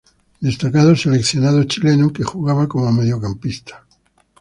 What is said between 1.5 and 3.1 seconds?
chileno que jugaba como